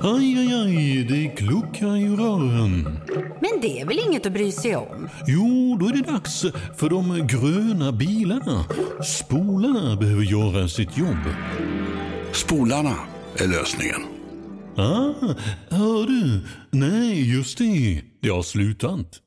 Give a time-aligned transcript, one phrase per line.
[0.00, 2.98] Aj, aj, aj, det kluckar i rören.
[3.40, 5.08] Men det är väl inget att bry sig om?
[5.26, 6.42] Jo, då är det dags
[6.76, 8.64] för de gröna bilarna.
[9.04, 11.24] Spolarna behöver göra sitt jobb.
[12.32, 12.94] Spolarna
[13.36, 14.00] är lösningen.
[14.76, 15.34] Ah,
[15.70, 16.40] hör du?
[16.70, 18.02] Nej, just det.
[18.20, 19.20] Det har slutat.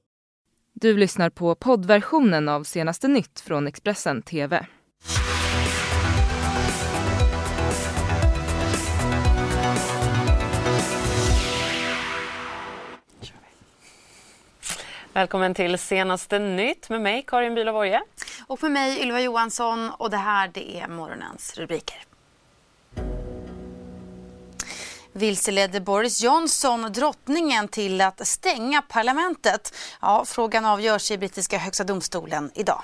[0.73, 4.65] Du lyssnar på poddversionen av senaste nytt från Expressen TV.
[15.15, 18.01] Välkommen till senaste nytt med mig Karin Bülow
[18.47, 21.97] Och med mig Ylva Johansson och det här det är morgonens rubriker.
[25.11, 29.73] Vilseledde Boris Johnson drottningen till att stänga parlamentet?
[30.01, 32.81] Ja, frågan avgörs i brittiska högsta domstolen idag.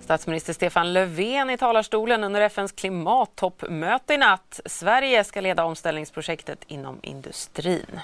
[0.00, 4.60] Statsminister Stefan Löfven i talarstolen under FNs klimattoppmöte i natt.
[4.66, 8.00] Sverige ska leda omställningsprojektet inom industrin.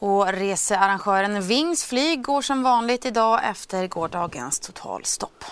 [0.00, 5.44] Och researrangören Wings flyg går som vanligt idag efter gårdagens totalstopp.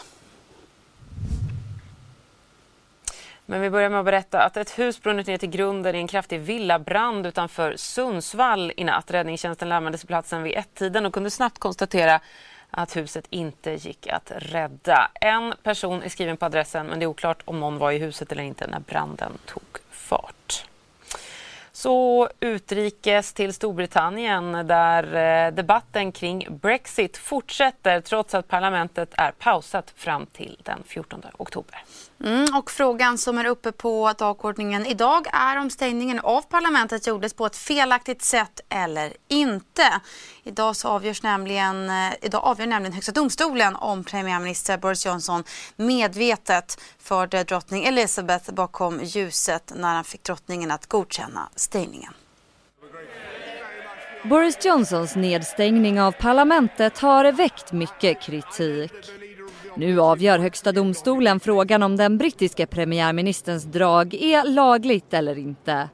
[3.47, 6.09] Men vi börjar med att berätta att ett hus brunnit ner till grunden i en
[6.09, 9.11] kraftig villabrand utanför Sundsvall i natt.
[9.11, 12.21] Räddningstjänsten larmades till platsen vid ett-tiden och kunde snabbt konstatera
[12.71, 15.11] att huset inte gick att rädda.
[15.15, 18.33] En person är skriven på adressen men det är oklart om någon var i huset
[18.33, 20.67] eller inte när branden tog fart.
[21.77, 25.15] Så utrikes till Storbritannien där
[25.47, 31.85] eh, debatten kring Brexit fortsätter trots att parlamentet är pausat fram till den 14 oktober.
[32.25, 37.35] Mm, och frågan som är uppe på dagordningen idag är om stängningen av parlamentet gjordes
[37.35, 40.01] på ett felaktigt sätt eller inte.
[40.45, 45.45] Idag, så avgörs nämligen, eh, idag avgör nämligen Högsta domstolen om premiärminister Boris Johnson
[45.77, 52.13] medvetet förde drottning Elizabeth bakom ljuset när han fick drottningen att godkänna stängningen.
[54.25, 58.93] Boris Johnsons nedstängning av parlamentet har väckt mycket kritik.
[59.79, 65.89] Nu avgör Högsta domstolen frågan om den brittiske premiärministerns drag är lagligt eller inte.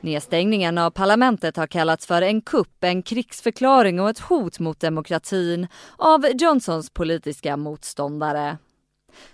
[0.00, 5.66] Nedstängningen av parlamentet har kallats för en kupp, en krigsförklaring och ett hot mot demokratin
[5.96, 8.58] av Johnsons politiska motståndare.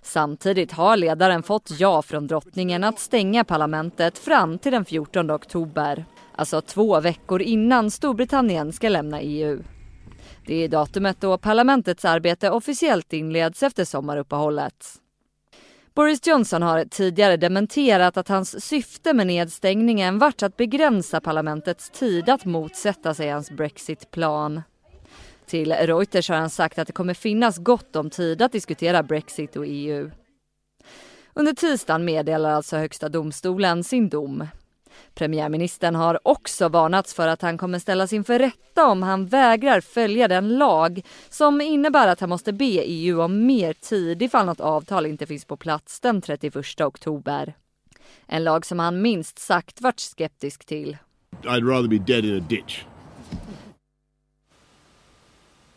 [0.02, 6.04] Samtidigt har ledaren fått ja från drottningen att stänga parlamentet fram till den 14 oktober.
[6.36, 9.62] Alltså två veckor innan Storbritannien ska lämna EU.
[10.46, 15.00] Det är datumet då parlamentets arbete officiellt inleds efter sommaruppehållet.
[15.94, 22.28] Boris Johnson har tidigare dementerat att hans syfte med nedstängningen varit att begränsa parlamentets tid
[22.28, 24.62] att motsätta sig hans Brexitplan.
[25.46, 29.56] Till Reuters har han sagt att det kommer finnas gott om tid att diskutera Brexit
[29.56, 30.10] och EU.
[31.34, 34.46] Under tisdagen meddelar alltså Högsta domstolen sin dom.
[35.14, 40.28] Premiärministern har också varnats för att han kommer ställas inför rätta om han vägrar följa
[40.28, 45.06] den lag som innebär att han måste be EU om mer tid ifall något avtal
[45.06, 47.54] inte finns på plats den 31 oktober.
[48.26, 50.96] En lag som han minst sagt varit skeptisk till.
[51.42, 52.84] I'd rather be dead in a ditch.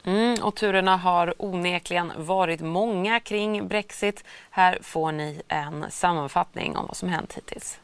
[0.08, 4.24] Mm, och turerna har onekligen varit många kring Brexit.
[4.50, 7.80] Här får ni en sammanfattning om vad som hänt hittills.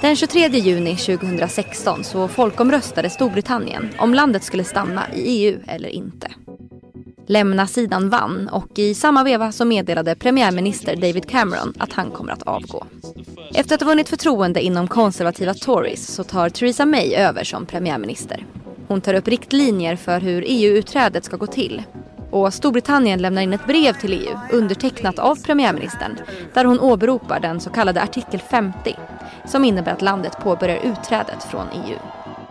[0.00, 6.28] Den 23 juni 2016 så folkomröstade Storbritannien om landet skulle stanna i EU eller inte.
[7.26, 12.42] Lämna-sidan vann och i samma veva så meddelade premiärminister David Cameron att han kommer att
[12.42, 12.86] avgå.
[13.54, 18.46] Efter att ha vunnit förtroende inom konservativa Tories så tar Theresa May över som premiärminister.
[18.88, 21.82] Hon tar upp riktlinjer för hur EU-utträdet ska gå till
[22.30, 26.18] och Storbritannien lämnar in ett brev till EU undertecknat av premiärministern
[26.54, 28.96] där hon åberopar den så kallade artikel 50
[29.44, 31.98] som innebär att landet påbörjar utträdet från EU.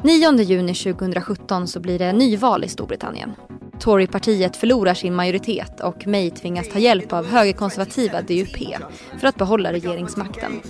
[0.03, 3.35] 9 juni 2017 så blir det nyval i Storbritannien.
[3.79, 8.57] Torypartiet förlorar sin majoritet och May tvingas ta hjälp av högerkonservativa DUP
[9.19, 10.61] för att behålla regeringsmakten.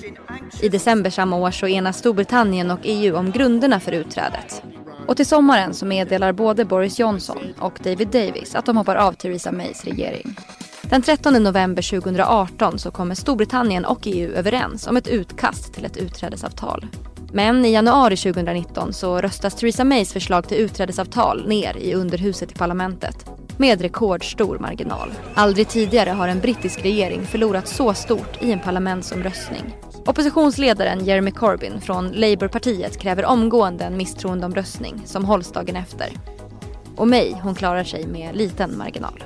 [0.61, 4.63] I december samma år så enas Storbritannien och EU om grunderna för utträdet.
[5.07, 9.13] Och till sommaren så meddelar både Boris Johnson och David Davis att de hoppar av
[9.13, 10.35] Theresa Mays regering.
[10.91, 15.97] Den 13 november 2018 så kommer Storbritannien och EU överens om ett utkast till ett
[15.97, 16.87] utträdesavtal.
[17.33, 22.55] Men i januari 2019 så röstas Theresa Mays förslag till utträdesavtal ner i underhuset i
[22.55, 23.25] parlamentet
[23.57, 25.11] med rekordstor marginal.
[25.33, 29.75] Aldrig tidigare har en brittisk regering förlorat så stort i en parlamentsomröstning.
[30.05, 36.07] Oppositionsledaren Jeremy Corbyn från Labourpartiet kräver omgående en misstroendeomröstning som hålls dagen efter.
[36.95, 39.23] Och May, hon klarar sig med liten marginal.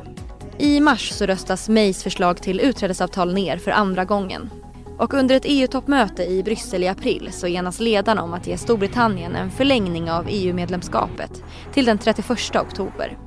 [0.57, 4.49] I mars så röstas Mays förslag till utträdesavtal ner för andra gången.
[4.97, 9.35] Och under ett EU-toppmöte i Bryssel i april så enas ledarna om att ge Storbritannien
[9.35, 11.43] en förlängning av EU-medlemskapet
[11.73, 13.17] till den 31 oktober.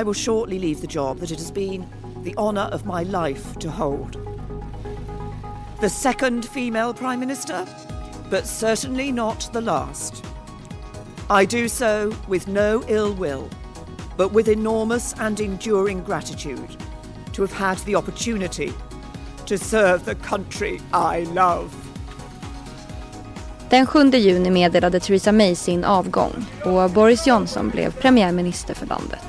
[0.00, 1.84] I will shortly leave the job that it has been
[2.24, 4.16] the honor of my life to hold.
[5.80, 7.58] The second female Prime Minister,
[8.30, 10.24] but certainly not the last.
[11.42, 13.48] I do so with no ill will,
[14.16, 16.76] but with enormous and enduring gratitude
[17.32, 18.72] to have had the opportunity
[19.46, 21.68] to serve the country I love.
[23.70, 29.20] Den 7 juni meddelade Theresa May sin avgång och Boris Johnson blev premiärminister för landet.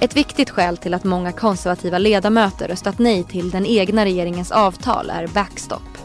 [0.00, 5.10] Ett viktigt skäl till att många konservativa ledamöter röstat nej till den egna regeringens avtal
[5.10, 5.95] är backstop.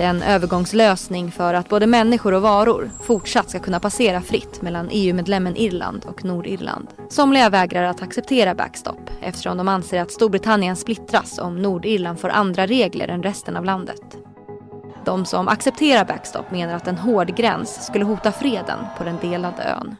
[0.00, 4.62] Det är en övergångslösning för att både människor och varor fortsatt ska kunna passera fritt
[4.62, 6.88] mellan EU-medlemmen Irland och Nordirland.
[7.08, 12.66] Somliga vägrar att acceptera backstop eftersom de anser att Storbritannien splittras om Nordirland får andra
[12.66, 14.16] regler än resten av landet.
[15.04, 19.62] De som accepterar backstop menar att en hård gräns skulle hota freden på den delade
[19.62, 19.96] ön.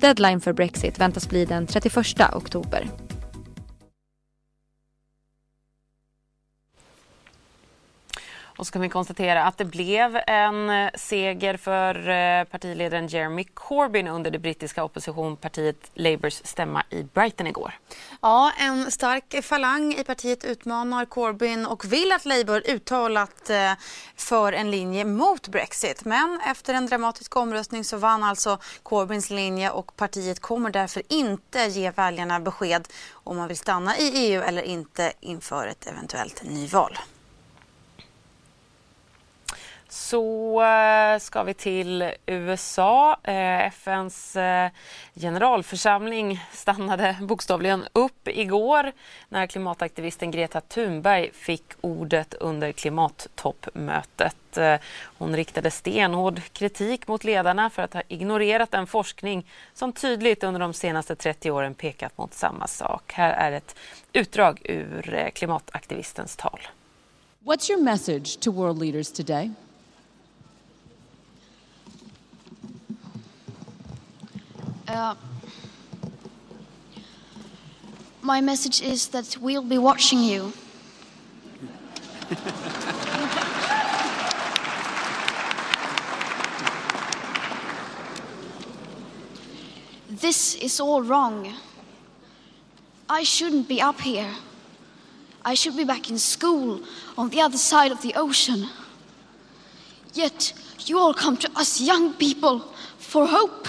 [0.00, 1.96] Deadline för Brexit väntas bli den 31
[2.34, 2.88] oktober.
[8.58, 13.44] Och så kan vi konstatera att det blev en eh, seger för eh, partiledaren Jeremy
[13.44, 17.78] Corbyn under det brittiska oppositionspartiet Labours stämma i Brighton igår.
[18.20, 23.72] Ja, en stark falang i partiet utmanar Corbyn och vill att Labour uttalat eh,
[24.16, 26.04] för en linje mot Brexit.
[26.04, 31.58] Men efter en dramatisk omröstning så vann alltså Corbyns linje och partiet kommer därför inte
[31.58, 36.98] ge väljarna besked om man vill stanna i EU eller inte inför ett eventuellt nyval.
[39.90, 43.18] Så eh, ska vi till USA.
[43.22, 44.70] Eh, FNs eh,
[45.14, 48.92] generalförsamling stannade bokstavligen upp igår
[49.28, 54.34] när klimataktivisten Greta Thunberg fick ordet under klimattoppmötet.
[55.18, 60.60] Hon riktade stenhård kritik mot ledarna för att ha ignorerat den forskning som tydligt under
[60.60, 63.12] de senaste 30 åren pekat mot samma sak.
[63.12, 63.76] Här är ett
[64.12, 66.60] utdrag ur klimataktivistens tal.
[67.44, 69.50] What's your message to world leaders today?
[74.88, 75.14] Uh,
[78.22, 80.50] my message is that we'll be watching you.
[90.08, 91.52] this is all wrong.
[93.10, 94.30] I shouldn't be up here.
[95.44, 96.80] I should be back in school
[97.18, 98.66] on the other side of the ocean.
[100.14, 100.54] Yet
[100.86, 102.60] you all come to us young people
[102.96, 103.68] for hope.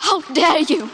[0.00, 0.88] How dare you!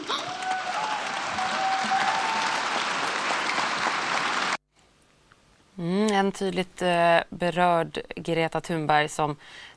[5.77, 9.35] Mm, en tydligt eh, berörd Greta Thunberg som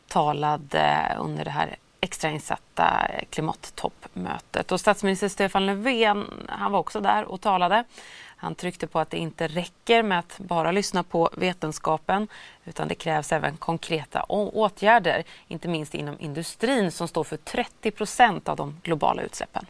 [0.08, 4.72] talade under det här extrainsatta eh, klimattoppmötet.
[4.72, 7.84] Och statsminister Stefan Löfven han var också där och talade.
[8.40, 12.28] Han tryckte på att det inte räcker med att bara lyssna på vetenskapen
[12.64, 18.48] utan det krävs även konkreta åtgärder, inte minst inom industrin som står för 30 procent
[18.48, 19.66] av de globala utsläppen.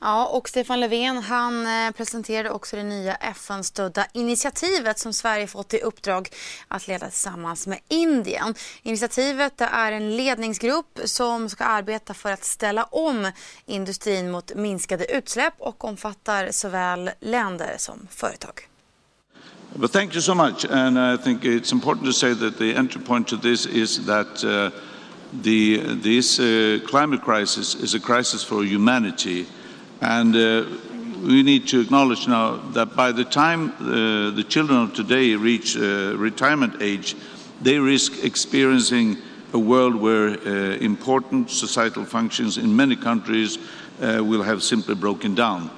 [0.00, 5.74] Ja, och Stefan Löfven han eh, presenterade också det nya FN-stödda initiativet som Sverige fått
[5.74, 6.28] i uppdrag
[6.68, 8.54] att leda tillsammans med Indien.
[8.82, 13.32] Initiativet är en ledningsgrupp som ska arbeta för att ställa om
[13.66, 18.68] industrin mot minskade utsläpp och omfattar såväl länder som företag.
[19.74, 20.64] Well, thank you so much.
[20.70, 24.44] And I think it's important to say that the entry point to this is that
[24.44, 24.70] uh,
[25.42, 29.46] the, this uh, climate crisis is a crisis for humanity.
[30.00, 30.66] And uh,
[31.22, 35.76] we need to acknowledge now that by the time uh, the children of today reach
[35.76, 37.16] uh, retirement age,
[37.62, 39.16] they risk experiencing
[39.52, 43.58] a world where uh, important societal functions in many countries
[44.00, 45.70] uh, will have simply broken down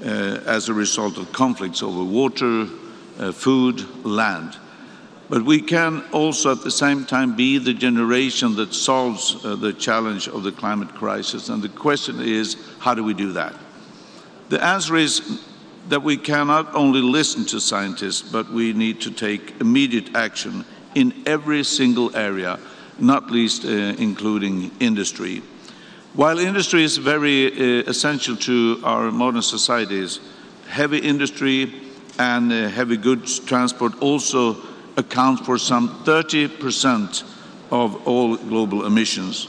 [0.00, 2.66] as a result of conflicts over water,
[3.32, 4.56] food, land.
[5.28, 9.74] But we can also at the same time be the generation that solves uh, the
[9.74, 11.50] challenge of the climate crisis.
[11.50, 13.54] And the question is, how do we do that?
[14.48, 15.42] The answer is
[15.90, 21.12] that we cannot only listen to scientists, but we need to take immediate action in
[21.26, 22.58] every single area,
[22.98, 25.42] not least uh, including industry.
[26.14, 30.20] While industry is very uh, essential to our modern societies,
[30.68, 31.72] heavy industry
[32.18, 34.56] and uh, heavy goods transport also
[34.98, 37.24] account for some 30%
[37.68, 39.48] of all global emissions.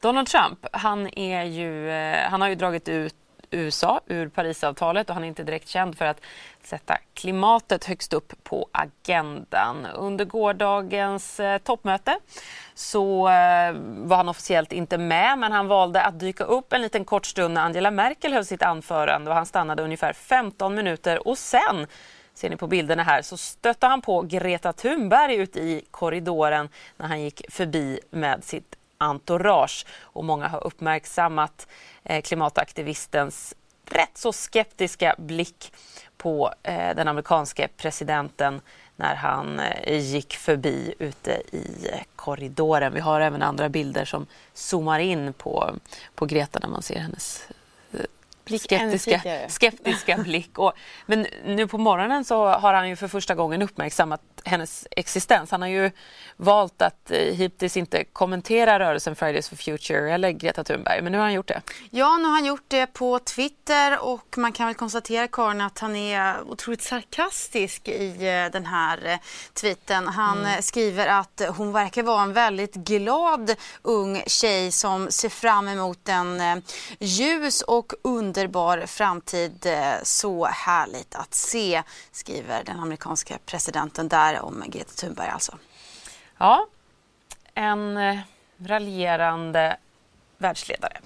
[0.00, 3.14] Donald Trump, han, är ju, eh, han har ju dragit ut
[3.50, 6.20] USA ur Parisavtalet och han är inte direkt känd för att
[6.62, 9.86] sätta klimatet högst upp på agendan.
[9.86, 12.18] Under gårdagens eh, toppmöte
[12.74, 17.04] så eh, var han officiellt inte med men han valde att dyka upp en liten
[17.04, 21.38] kort stund när Angela Merkel höll sitt anförande och han stannade ungefär 15 minuter och
[21.38, 21.86] sen
[22.38, 27.06] ser ni på bilderna här, så stötte han på Greta Thunberg ute i korridoren när
[27.06, 29.86] han gick förbi med sitt entourage.
[30.00, 31.66] Och många har uppmärksammat
[32.04, 33.54] eh, klimataktivistens
[33.84, 35.72] rätt så skeptiska blick
[36.16, 38.60] på eh, den amerikanske presidenten
[38.96, 42.94] när han eh, gick förbi ute i korridoren.
[42.94, 45.74] Vi har även andra bilder som zoomar in på,
[46.14, 47.48] på Greta när man ser hennes
[48.48, 50.58] skeptiska, skeptiska blick.
[50.58, 50.72] Och,
[51.06, 55.50] men nu på morgonen så har han ju för första gången uppmärksammat hennes existens.
[55.50, 55.90] Han har ju
[56.36, 61.18] valt att eh, hittills inte kommentera rörelsen Fridays for Future eller Greta Thunberg, men nu
[61.18, 61.62] har han gjort det.
[61.90, 65.78] Ja, nu har han gjort det på Twitter och man kan väl konstatera Karin att
[65.78, 69.18] han är otroligt sarkastisk i eh, den här eh,
[69.52, 70.08] tweeten.
[70.08, 70.62] Han mm.
[70.62, 76.62] skriver att hon verkar vara en väldigt glad ung tjej som ser fram emot en
[76.98, 79.66] ljus och underbar framtid.
[80.02, 85.58] Så härligt att se, skriver den amerikanska presidenten där om Greta Thunberg alltså.
[86.38, 86.66] Ja,
[87.54, 88.18] en eh,
[88.58, 89.76] raljerande
[90.38, 91.00] världsledare.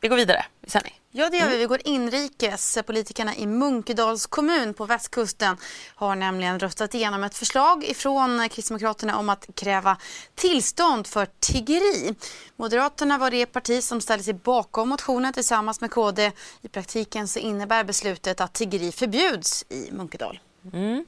[0.00, 1.00] Vi går vidare i sändning.
[1.12, 1.56] Ja, det gör vi.
[1.56, 2.78] Vi går inrikes.
[2.86, 5.56] Politikerna i Munkedals kommun på västkusten
[5.94, 9.96] har nämligen röstat igenom ett förslag ifrån Kristdemokraterna om att kräva
[10.34, 12.14] tillstånd för tiggeri.
[12.56, 16.32] Moderaterna var det parti som ställde sig bakom motionen tillsammans med KD.
[16.62, 20.40] I praktiken så innebär beslutet att tiggeri förbjuds i Munkedal.
[20.72, 21.04] Mm.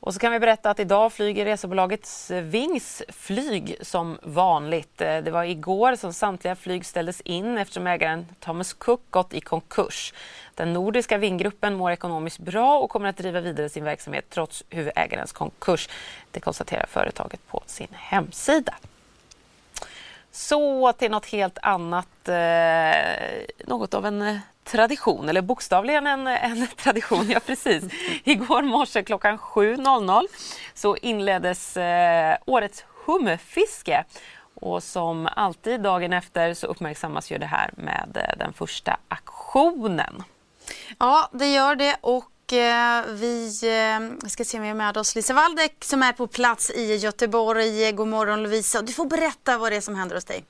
[0.00, 5.00] Och så kan vi berätta att idag flyger resebolaget Wings flyg som vanligt.
[5.00, 9.40] Eh, det var igår som samtliga flyg ställdes in eftersom ägaren Thomas Cook gått i
[9.40, 10.14] konkurs.
[10.54, 15.32] Den nordiska Vinggruppen mår ekonomiskt bra och kommer att driva vidare sin verksamhet trots huvudägarens
[15.32, 15.88] konkurs.
[16.30, 18.74] Det konstaterar företaget på sin hemsida.
[20.30, 22.28] Så till något helt annat.
[22.28, 24.38] Eh, något av en eh,
[24.70, 27.30] tradition, eller bokstavligen en, en tradition.
[27.30, 27.84] Ja, precis.
[28.24, 30.24] Igår morse klockan 7.00
[30.74, 34.04] så inleddes eh, årets hummerfiske.
[34.60, 40.22] Och som alltid dagen efter så uppmärksammas ju det här med eh, den första aktionen.
[40.98, 41.96] Ja, det gör det.
[42.00, 46.12] Och eh, vi eh, ska se om vi har med oss Lisa Waldeck som är
[46.12, 47.92] på plats i Göteborg.
[47.92, 48.82] God morgon Lovisa.
[48.82, 50.44] Du får berätta vad det är som händer hos dig.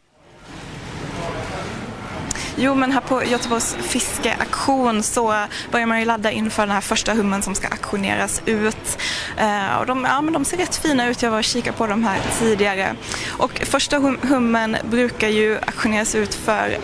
[2.61, 5.35] Jo, men här på Göteborgs fiskeaktion så
[5.73, 8.99] börjar man ju ladda inför den här första hummen som ska auktioneras ut.
[9.37, 11.87] Eh, och de, ja, men de ser rätt fina ut, jag var och kikade på
[11.87, 12.97] dem här tidigare.
[13.29, 16.79] Och första hum hummen brukar ju auktioneras ut för,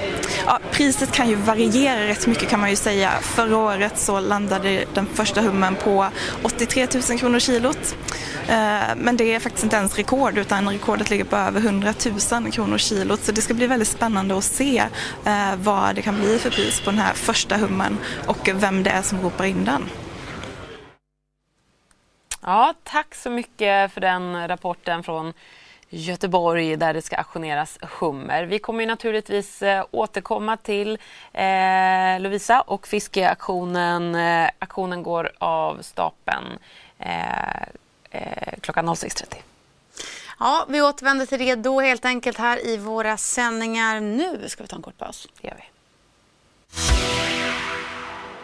[0.46, 3.10] ja, priset kan ju variera rätt mycket kan man ju säga.
[3.20, 6.06] Förra året så landade den första hummen på
[6.42, 7.96] 83 000 kronor kilot.
[8.48, 11.94] Eh, men det är faktiskt inte ens rekord utan rekordet ligger på över 100
[12.32, 13.24] 000 kronor kilot.
[13.24, 14.82] Så det ska bli väldigt spännande att se
[15.24, 18.90] eh, vad det kan bli för pris på den här första hummen och vem det
[18.90, 19.90] är som ropar in den.
[22.42, 25.32] Ja, tack så mycket för den rapporten från
[25.88, 28.44] Göteborg där det ska auktioneras hummer.
[28.44, 30.98] Vi kommer naturligtvis eh, återkomma till
[31.32, 34.14] eh, Lovisa och fiskeaktionen.
[34.14, 36.58] Eh, aktionen går av stapeln
[36.98, 37.62] eh,
[38.10, 39.53] eh klockan 06.30.
[40.38, 44.00] Ja, vi återvänder till det då helt enkelt här i våra sändningar.
[44.00, 45.28] Nu ska vi ta en kort paus.
[45.40, 45.64] Det gör vi.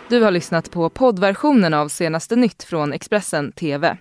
[0.08, 3.96] Du har lyssnat på poddversionen av senaste nytt från Expressen TV.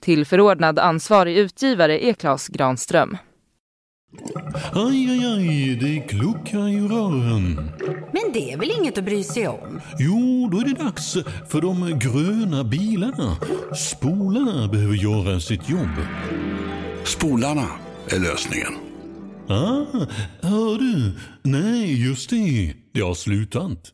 [0.00, 3.16] Till förordnad ansvarig utgivare är Klas Granström.
[4.72, 7.72] Aj, aj, aj, det kluckar i rören.
[8.12, 9.80] Men det är väl inget att bry sig om?
[9.98, 11.12] Jo, då är det dags
[11.48, 13.36] för de gröna bilarna.
[13.76, 15.96] Spolarna behöver göra sitt jobb.
[17.04, 17.68] Spolarna
[18.08, 18.72] är lösningen.
[19.48, 20.06] Ah,
[20.42, 21.12] hör du?
[21.42, 22.74] Nej, just det.
[22.92, 23.92] Det har slutat.